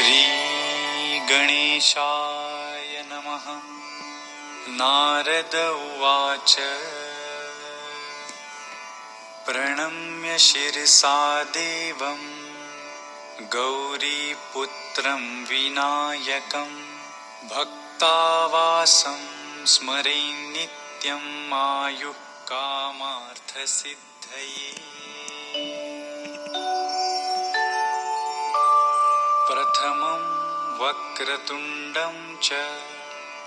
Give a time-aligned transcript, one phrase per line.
[0.00, 3.60] श्री गणेशाय नमः।
[4.68, 6.56] नारद उवाच।
[9.46, 12.50] प्रणम्य शिरसा देवं।
[13.40, 16.98] गौरीपुत्रं विनायकं।
[17.48, 19.26] भक्तावासं
[19.66, 22.14] स्मरे नित्यम् आयुः
[22.48, 24.80] कामार्थसिद्धये।
[29.50, 30.20] प्रथमं
[30.80, 32.52] वक्रतुण्डं च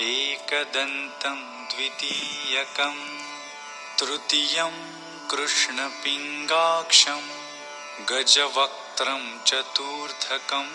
[0.00, 2.96] एकदन्तं द्वितीयकं
[3.98, 4.76] तृतीयं
[5.30, 7.20] कृष्णपिङ्गाक्षं
[8.10, 10.72] गजवक्त्रं चतुर्थकम्।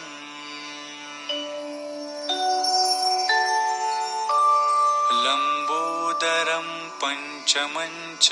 [5.25, 6.69] लम्बोदरं
[7.01, 8.29] पञ्चमञ्च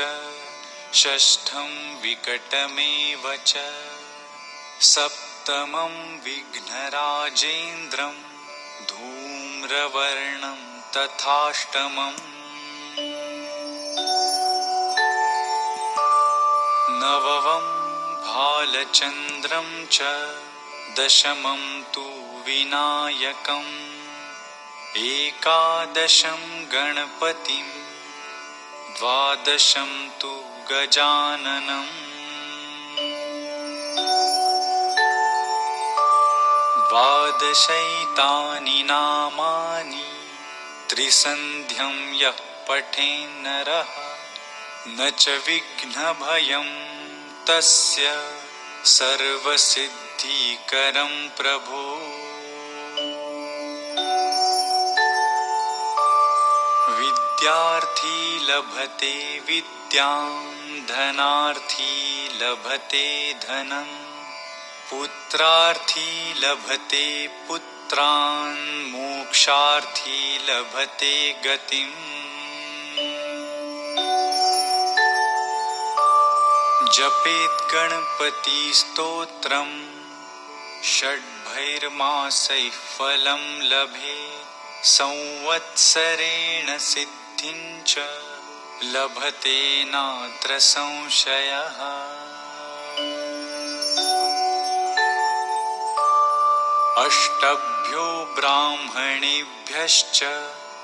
[0.93, 1.69] षष्ठं
[2.01, 3.57] विकटमेव च
[4.81, 8.11] सप्त उत्तमं विघ्नराजेन्द्रं
[8.83, 10.59] धूम्रवर्णं
[10.91, 12.15] तथाष्टमम्।
[17.01, 17.65] नववं
[18.21, 20.01] भालचन्द्रं च
[20.99, 22.01] दशमं तु
[22.45, 23.75] विनायकम्।
[24.97, 27.67] एकादशं गणपतिं
[28.99, 32.12] द्वादशं तु गजाननम्।
[36.93, 40.09] द्वादशैतानि नामानि
[40.89, 43.89] त्रिसन्ध्यं यः पठेन्नरः
[44.87, 46.69] न च विघ्नभयं
[47.47, 48.05] तस्य
[48.85, 51.83] सर्वसिद्धिकरं प्रभो।
[56.99, 58.19] विद्यार्थी
[58.51, 60.29] लभते विद्यां
[60.93, 61.93] धनार्थी
[62.41, 64.12] लभते धनम्
[64.89, 72.13] पुत्रार्थी लभते पुत्रान् मोक्षार्थी लभते गतिम्।
[76.93, 78.51] जपेत् गणपतिस्तोत्रम्
[80.85, 84.43] षड्भैर्मासैः फलं लभे
[84.83, 87.97] संवत्सरेण सिद्धिं च
[88.83, 92.22] लभते नात्र संशयः।
[97.03, 100.23] अष्टभ्यो ब्राह्मणेभ्यश्च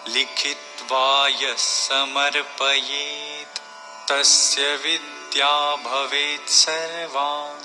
[0.08, 3.60] लिखित्वा यः समर्पयेत्।
[4.10, 7.60] तस्य विद्या भवेत् सर्वा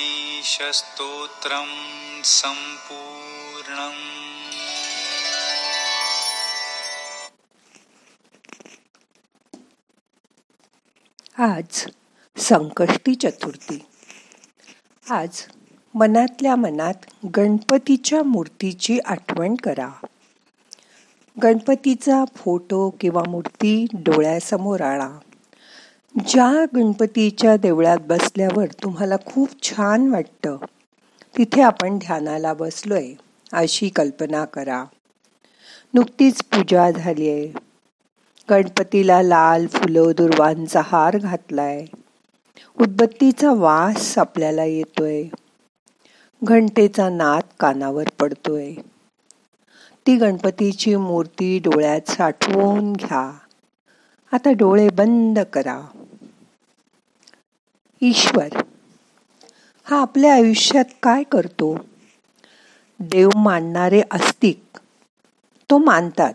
[2.25, 3.93] सम्पूर्णम्
[11.43, 11.87] आज
[12.37, 13.85] संकष्टी चतुर्थी.
[15.11, 15.43] आज
[15.95, 16.95] मनातल्या मनात
[17.37, 19.89] गणपतीच्या मूर्तीची आठवण करा.
[21.43, 25.19] गणपतीचा फोटो किंवा मूर्ती डोळ्यासमोर आणा.
[26.19, 30.57] ज्या गणपतीच्या देवळात बसल्यावर तुम्हाला खूप छान वाटतं
[31.39, 33.13] तिथे आपण ध्यानाला बसलोय
[33.53, 34.85] अशी कल्पना करा.
[35.95, 37.53] नुकतीच पूजा झाली आहे.
[38.51, 41.85] गणपतीला लाल फुलं दुर्वांचा हार घातलाय.
[42.81, 45.25] उदबत्तीचा वास आपल्याला येतोय.
[46.45, 48.75] घंटेचा नाद कानावर पडतोय.
[50.07, 53.39] ती गणपतीची मूर्ती डोळ्यात साठवून घ्या.
[54.33, 55.81] आता डोळे बंद करा.
[58.07, 58.49] ईश्वर
[59.85, 61.79] हा आपल्या आयुष्यात काय करतो?
[63.01, 64.79] देव मानणारे अस्तिक
[65.71, 66.33] तो मानतात.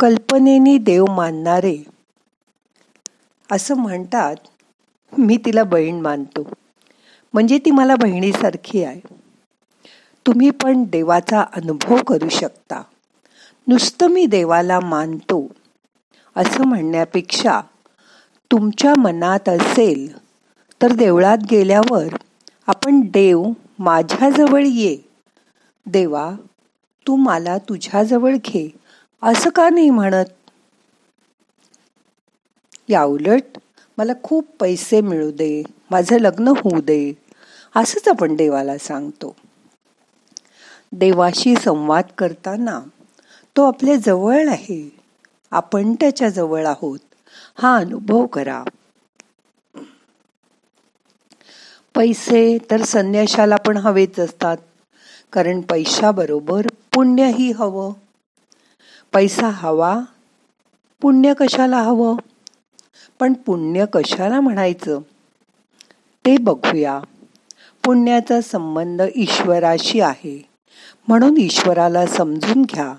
[0.00, 1.76] कल्पनेनी देव मानणारे.
[3.52, 4.36] असं म्हणतात
[5.18, 6.52] मी तिला बहीण मानतो.
[7.32, 9.00] म्हणजे ती मला बहिणीसारखी आहे.
[10.26, 12.82] तुम्ही पण देवाचा अनुभव करू शकता.
[13.68, 15.50] नुसतं मी देवाला मानतो
[16.36, 17.60] असं म्हणण्यापेक्षा
[18.50, 20.21] तुमच्या मनात असेल
[20.82, 22.16] तर देवळात गेल्यावर
[22.66, 23.44] आपण देव
[23.78, 24.96] माझ्याजवळ ये.
[25.86, 26.32] देवा
[27.06, 28.68] तू मला तुझ्याजवळ घे
[29.22, 30.24] असं का नाही म्हणत?
[32.88, 33.58] या उलट
[33.98, 37.12] मला खूप पैसे मिळू दे माझं लग्न होऊ दे
[37.76, 39.36] असंच आपण देवाला सांगतो.
[40.92, 42.80] देवाशी संवाद करताना
[43.56, 44.98] तो आपल्या जवळ आहे.
[45.50, 46.98] आपण त्याच्याजवळ आहोत.
[47.54, 48.64] हा अनुभव करा.
[51.94, 54.56] पैसे तर संन्याशाला पण हवेच असतात.
[55.32, 57.92] कारण पैशाबरोबर पुण्यही हवं.
[59.12, 60.00] पैसा हवा
[61.00, 62.16] पुण्य कशाला हवं?
[63.20, 64.98] पण पुण्य कशाला म्हणायचं?
[66.26, 67.00] ते बघूया.
[67.84, 70.48] पुण्याचा संबंध ईश्वराशी आहे.
[71.08, 72.94] म्हणून ईश्वराला समजून घ्या.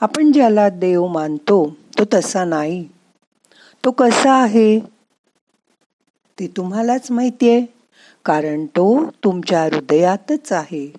[0.00, 2.88] आपण ज्याला देव मानतो तो तसा नाही.
[3.84, 4.80] तो कसा आहे?
[6.38, 7.79] ते तुम्हालाच माहिती आहे
[8.24, 10.92] कारण तो तुमच्या हृदयातच आहे.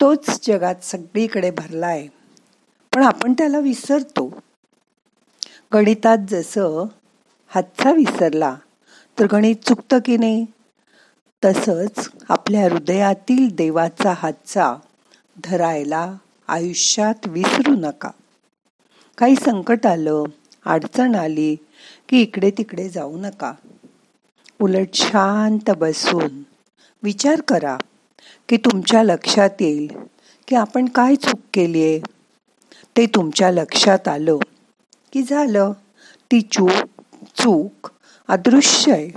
[0.00, 2.06] तोच जगात सगळीकडे भरलाय.
[2.94, 4.42] पण आपण त्याला विसरतो.
[5.74, 6.84] गणितात जसं
[7.46, 8.56] हातचा विसरला
[9.18, 10.46] तर गणित चुकतं की नाही?
[11.44, 14.76] तसंच आपल्या हृदयातील देवाचा हातचा
[15.44, 16.14] धरायला
[16.48, 18.10] आयुष्यात विसरू नका.
[19.18, 20.24] काही संकट आलं
[20.66, 21.56] अडचण आली
[22.08, 23.52] की इकडे तिकडे जाऊ नका.
[24.62, 26.42] उलट शांत बसून
[27.02, 27.76] विचार करा
[28.48, 29.92] की तुमच्या लक्षात येईल
[30.48, 32.00] की आपण काय चूक केली आहे
[32.96, 34.36] ते तुमच्या लक्षात आलं
[35.12, 35.72] की झालं.
[36.32, 37.02] ती चूक
[37.36, 37.90] चूक
[38.28, 39.08] अदृश्य आहे.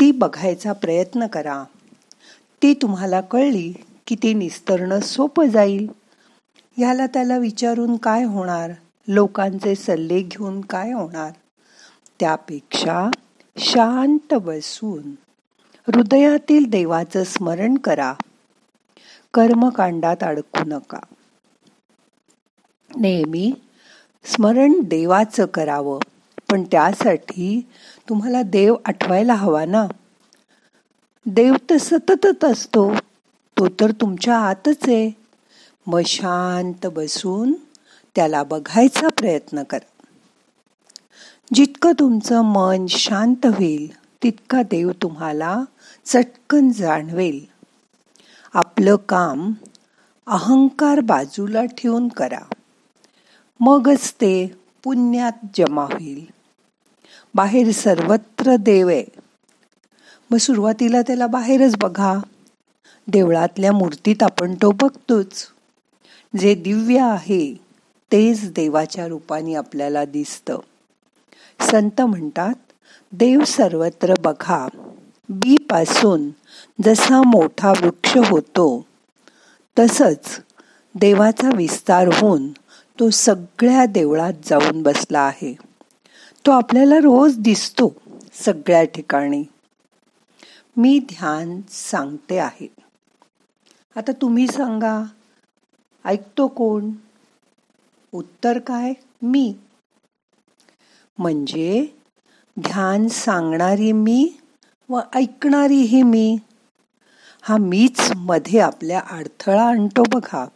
[0.00, 1.64] ती बघायचा प्रयत्न करा.
[2.62, 3.72] ती तुम्हाला कळली
[4.06, 5.90] की ती निस्तरणं सोपं जाईल.
[6.76, 8.70] ह्याला त्याला विचारून काय होणार?
[9.08, 11.30] लोकांचे सल्ले घेऊन काय होणार?
[12.20, 13.10] त्यापेक्षा
[13.58, 15.10] शांत बसून
[15.86, 18.14] हृदयातील देवाचं स्मरण करा.
[19.34, 20.98] कर्मकांडात अडकू नका.
[22.96, 23.52] नेहमी
[24.24, 25.98] स्मरण देवाचं करावं
[26.50, 27.68] पण त्यासाठी
[28.08, 29.86] तुम्हाला देव आठवायला हवा ना?
[31.26, 32.94] देव तर सततच असतो
[33.58, 35.10] तो तर तुमच्या आतच आहे.
[35.86, 37.52] मग शांत बसून
[38.16, 39.93] त्याला बघायचा प्रयत्न करा.
[41.52, 45.64] जितकं तुमचं मन शांत होईल तितका देव तुम्हाला
[46.04, 47.44] चटकन जाणवेल.
[48.54, 49.52] आपलं काम
[50.26, 52.54] अहंकार बाजूला ठेवून करा.
[53.60, 56.24] मगच ते पुण्यात जमा होईल.
[57.34, 59.04] बाहेर सर्वत्र देव आहे.
[60.30, 62.18] मग सुरुवातीला त्याला बाहेरच बघा.
[63.08, 65.46] देवळातल्या मूर्तीत आपण तो बघतोच.
[66.38, 67.54] जे दिव्य आहे
[68.12, 70.58] तेच देवाच्या रूपाने आपल्याला दिसतं.
[71.60, 72.54] संत म्हणतात
[73.12, 74.68] देव सर्वत्र बघा
[75.28, 76.30] बी पासून
[76.84, 78.86] जसा मोठा वृक्ष होतो
[79.78, 80.40] तसंच
[80.94, 82.48] देवाचा विस्तार होऊन
[83.00, 85.56] तो सगळ्या देवळात जाऊन बसला आहे.
[86.46, 87.92] तो आपल्याला रोज दिसतो
[88.32, 89.44] सगळ्या ठिकाणी.
[90.76, 92.68] मी ध्यान सांगते आहे.
[93.96, 95.04] आता तुम्ही सांगा
[96.04, 96.90] ऐकतो कोण?
[98.12, 98.92] उत्तर काय?
[99.22, 99.54] मी.
[101.18, 101.86] म्हणजे
[102.60, 104.32] ध्यान सांगणारी मी
[104.88, 106.38] व ऐकणारीही मी.
[107.42, 110.46] हा मीच मध्ये आपल्या अडथळा आणतो बघा.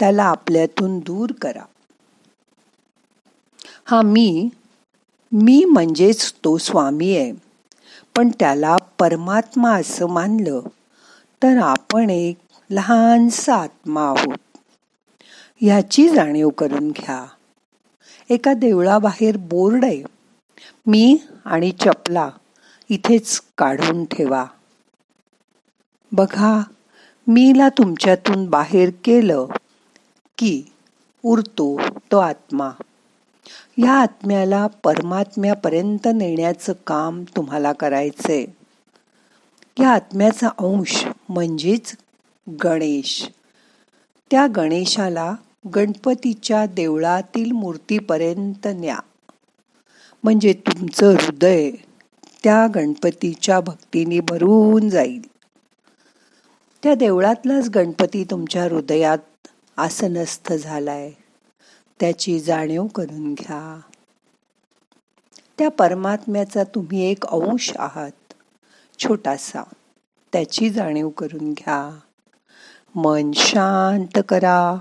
[0.00, 1.64] त्याला आपल्यातून दूर करा.
[3.84, 4.48] हा मी
[5.32, 7.32] मी म्हणजेच तो स्वामी आहे.
[8.16, 10.60] पण त्याला परमात्मा असं मानलं
[11.42, 12.36] तर आपण एक
[12.70, 14.38] लहानसा आत्मा आहोत.
[15.60, 17.26] ह्याची जाणीव करून घ्या.
[18.32, 20.02] एका देवळाबाहेर बोर्ड आहे.
[20.86, 22.30] मी आणि चपला
[22.88, 24.44] इथेच काढून ठेवा.
[26.12, 26.60] बघा
[27.26, 29.46] मीला तुमच्यातून बाहेर केलं
[30.38, 30.62] की
[31.22, 31.80] उरतो
[32.12, 32.70] तो आत्मा.
[33.78, 38.44] या आत्म्याला परमात्म्यापर्यंत नेण्याचं काम तुम्हाला करायचंय.
[39.80, 41.96] या आत्म्याचा अंश म्हणजेच
[42.64, 43.28] गणेश.
[44.30, 45.34] त्या गणेशाला
[45.66, 48.98] गणपतीच्या देवळातील मूर्तीपर्यंत न्या.
[50.24, 51.70] म्हणजे तुमचं हृदय
[52.44, 55.26] त्या गणपतीच्या भक्तीने भरून जाईल.
[56.82, 61.10] त्या देवळातलाच गणपती तुमच्या हृदयात आसनस्थ झालाय.
[62.00, 63.80] त्याची जाणीव करून घ्या.
[65.58, 68.32] त्या परमात्म्याचा तुम्ही एक अंश आहात.
[68.98, 69.62] छोटासा.
[70.32, 71.98] त्याची जाणीव करून घ्या.
[72.94, 74.78] मन शांत करा.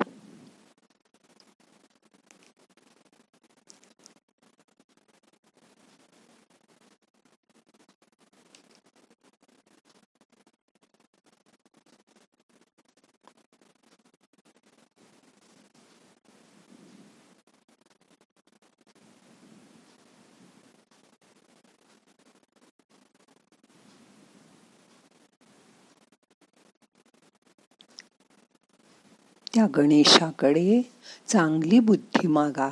[29.55, 30.81] त्या गणेशाकडे
[31.27, 32.69] चांगली बुद्धी मागा.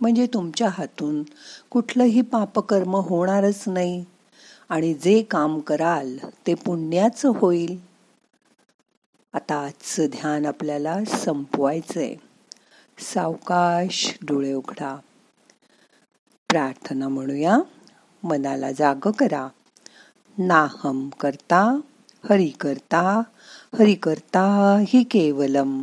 [0.00, 1.22] म्हणजे तुमच्या हातून
[1.70, 4.04] कुठलंही पापकर्म होणारच नाही.
[4.68, 7.78] आणि जे काम कराल ते पुण्याचं होईल.
[9.32, 12.14] आता आजचं ध्यान आपल्याला संपवायचंय.
[12.98, 14.96] सावकाश डोळे उघडा.
[16.48, 17.58] प्रार्थना म्हणूया.
[18.22, 19.48] मनाला जाग करा.
[20.38, 21.80] नाहम करता
[22.30, 23.22] हरि करता
[23.78, 25.82] हरि करता ही केवलम.